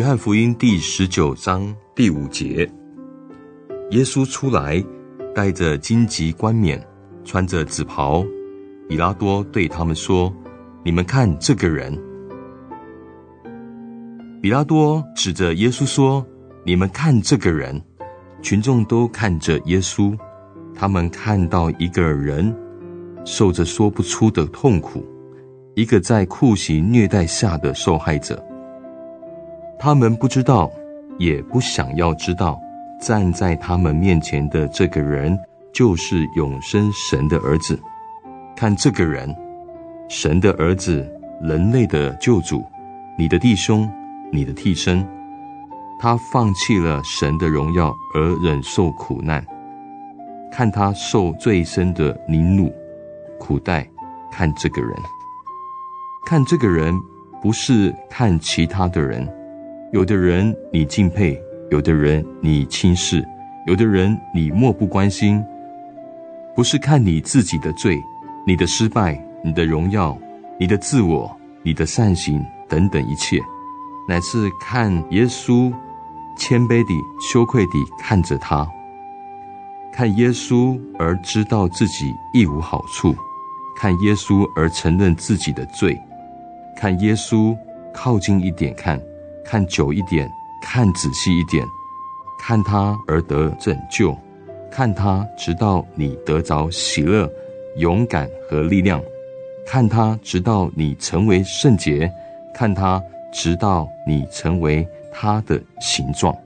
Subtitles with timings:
[0.00, 2.66] 约翰福音第十九章第五节，
[3.90, 4.82] 耶稣出来，
[5.34, 6.82] 戴着荆棘冠冕，
[7.22, 8.24] 穿着紫袍。
[8.88, 10.34] 比拉多对他们说
[10.82, 11.94] ：“你们看这个人。”
[14.40, 16.26] 比拉多指着耶稣说
[16.64, 17.78] ：“你们看这个人。”
[18.40, 20.16] 群众都看着耶稣，
[20.74, 22.56] 他们看到一个人
[23.26, 25.04] 受着说不出的痛苦，
[25.74, 28.42] 一个在酷刑虐待下的受害者。
[29.82, 30.70] 他们不知道，
[31.18, 32.60] 也不想要知道，
[33.00, 35.34] 站在他们面前的这个人
[35.72, 37.80] 就是永生神的儿子。
[38.54, 39.34] 看这个人，
[40.06, 42.62] 神的儿子，人类的救主，
[43.16, 43.90] 你的弟兄，
[44.30, 45.02] 你的替身。
[45.98, 49.42] 他放弃了神的荣耀而忍受苦难。
[50.52, 52.70] 看他受最深的凌辱、
[53.38, 53.88] 苦待。
[54.30, 54.94] 看这个人，
[56.26, 56.94] 看这个人，
[57.40, 59.26] 不是看其他的人。
[59.92, 61.36] 有的人你敬佩，
[61.68, 63.26] 有的人你轻视，
[63.66, 65.44] 有的人你漠不关心。
[66.54, 67.98] 不是看你自己的罪、
[68.46, 70.16] 你的失败、你的荣耀、
[70.60, 73.40] 你的自我、你的善行等等一切，
[74.08, 75.72] 乃是看耶稣
[76.36, 76.94] 谦卑地、
[77.32, 78.64] 羞愧地看着他，
[79.92, 83.12] 看耶稣而知道自己一无好处，
[83.76, 86.00] 看耶稣而承认自己的罪，
[86.76, 87.56] 看耶稣
[87.92, 89.00] 靠近一点看。
[89.44, 90.30] 看久一点，
[90.62, 91.66] 看仔细一点，
[92.38, 94.16] 看他而得拯救，
[94.70, 97.30] 看他直到你得着喜乐、
[97.76, 99.02] 勇敢和力量，
[99.66, 102.10] 看他直到你成为圣洁，
[102.54, 103.02] 看他
[103.32, 106.36] 直到你成为他的形状。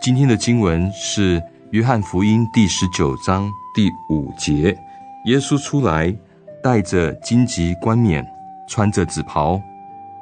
[0.00, 4.76] 今天的经文是约翰福音第十九章第五节，
[5.26, 6.12] 耶稣出来，
[6.62, 8.26] 带着荆棘冠冕，
[8.66, 9.60] 穿着紫袍。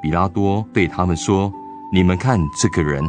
[0.01, 1.51] 比拉多对他们说
[1.91, 3.03] ：“你们看这个人。”